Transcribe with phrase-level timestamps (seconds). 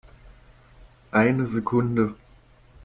[1.11, 2.15] Eine Sekunde!